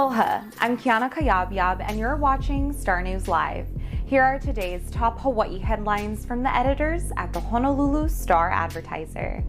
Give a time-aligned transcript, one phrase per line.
[0.00, 3.66] Aloha, I'm Kiana Kayabyab, and you're watching Star News Live.
[4.06, 9.44] Here are today's top Hawaii headlines from the editors at the Honolulu Star Advertiser.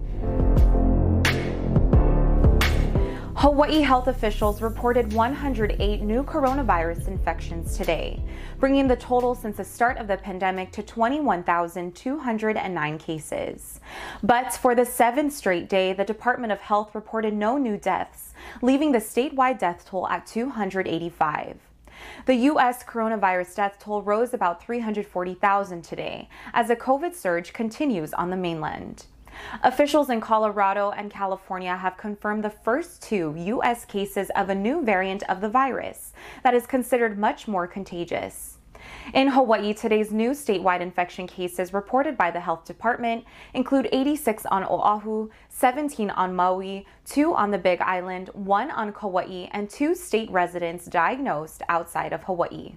[3.41, 8.21] Hawaii health officials reported 108 new coronavirus infections today,
[8.59, 13.79] bringing the total since the start of the pandemic to 21,209 cases.
[14.21, 18.91] But for the seventh straight day, the Department of Health reported no new deaths, leaving
[18.91, 21.57] the statewide death toll at 285.
[22.27, 22.83] The U.S.
[22.83, 29.07] coronavirus death toll rose about 340,000 today as the COVID surge continues on the mainland.
[29.63, 33.85] Officials in Colorado and California have confirmed the first two U.S.
[33.85, 36.13] cases of a new variant of the virus
[36.43, 38.57] that is considered much more contagious.
[39.13, 44.63] In Hawaii, today's new statewide infection cases reported by the health department include 86 on
[44.63, 50.31] Oahu, 17 on Maui, 2 on the Big Island, 1 on Kauai, and 2 state
[50.31, 52.75] residents diagnosed outside of Hawaii.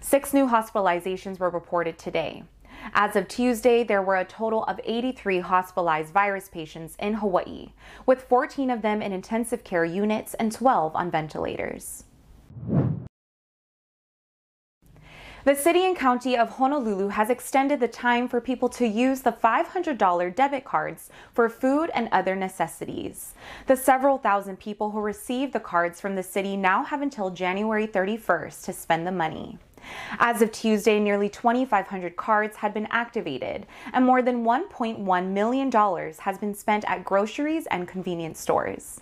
[0.00, 2.44] Six new hospitalizations were reported today.
[2.94, 7.72] As of Tuesday, there were a total of 83 hospitalized virus patients in Hawaii,
[8.06, 12.04] with 14 of them in intensive care units and 12 on ventilators.
[15.44, 19.32] The city and county of Honolulu has extended the time for people to use the
[19.32, 23.32] $500 debit cards for food and other necessities.
[23.66, 27.86] The several thousand people who received the cards from the city now have until January
[27.86, 29.58] 31st to spend the money.
[30.18, 36.38] As of Tuesday, nearly 2,500 cards had been activated, and more than $1.1 million has
[36.38, 39.00] been spent at groceries and convenience stores.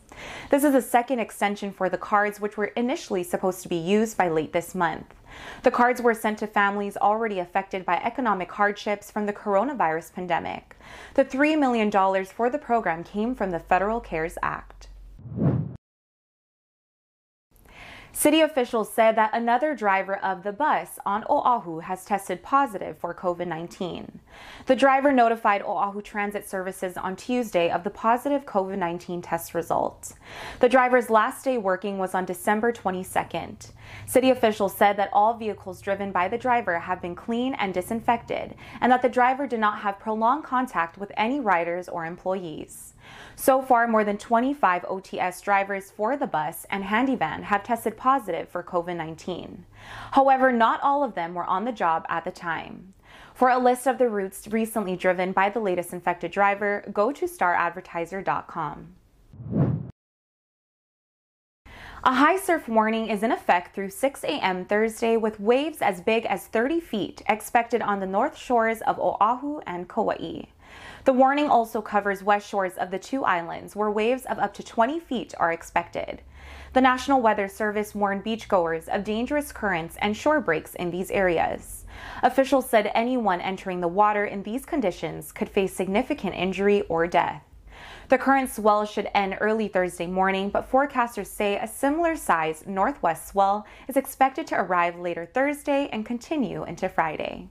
[0.51, 4.17] This is a second extension for the cards, which were initially supposed to be used
[4.17, 5.15] by late this month.
[5.63, 10.77] The cards were sent to families already affected by economic hardships from the coronavirus pandemic.
[11.15, 11.91] The $3 million
[12.25, 14.89] for the program came from the Federal CARES Act.
[18.17, 23.13] City officials said that another driver of the bus on Oahu has tested positive for
[23.13, 24.21] COVID 19.
[24.67, 30.13] The driver notified Oahu Transit Services on Tuesday of the positive COVID 19 test result.
[30.61, 33.71] The driver's last day working was on December 22nd.
[34.07, 38.55] City officials said that all vehicles driven by the driver have been clean and disinfected,
[38.81, 42.95] and that the driver did not have prolonged contact with any riders or employees.
[43.37, 48.49] So far, more than 25 OTS drivers for the bus and Handi-Van have tested positive
[48.49, 49.65] for COVID 19.
[50.13, 52.95] However, not all of them were on the job at the time.
[53.37, 57.27] For a list of the routes recently driven by the latest infected driver, go to
[57.27, 58.95] staradvertiser.com.
[62.03, 64.65] A high surf warning is in effect through 6 a.m.
[64.65, 69.61] Thursday with waves as big as 30 feet expected on the north shores of Oahu
[69.67, 70.45] and Kauai.
[71.07, 74.65] The warning also covers west shores of the two islands where waves of up to
[74.65, 76.21] 20 feet are expected.
[76.73, 81.85] The National Weather Service warned beachgoers of dangerous currents and shore breaks in these areas.
[82.25, 87.45] Officials said anyone entering the water in these conditions could face significant injury or death.
[88.09, 93.29] The current swell should end early Thursday morning, but forecasters say a similar size northwest
[93.29, 97.49] swell is expected to arrive later Thursday and continue into Friday.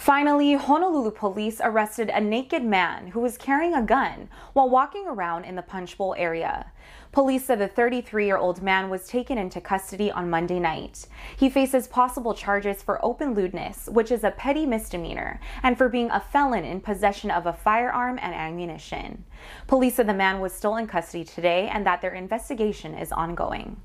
[0.00, 5.44] Finally, Honolulu police arrested a naked man who was carrying a gun while walking around
[5.44, 6.72] in the Punchbowl area.
[7.12, 11.06] Police said the 33 year old man was taken into custody on Monday night.
[11.36, 16.10] He faces possible charges for open lewdness, which is a petty misdemeanor, and for being
[16.10, 19.26] a felon in possession of a firearm and ammunition.
[19.66, 23.76] Police said the man was still in custody today and that their investigation is ongoing.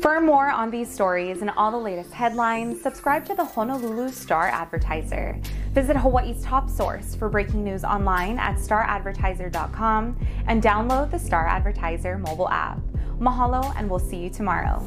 [0.00, 4.48] For more on these stories and all the latest headlines, subscribe to the Honolulu Star
[4.48, 5.40] Advertiser.
[5.72, 12.18] Visit Hawaii's top source for breaking news online at staradvertiser.com and download the Star Advertiser
[12.18, 12.78] mobile app.
[13.18, 14.82] Mahalo, and we'll see you tomorrow.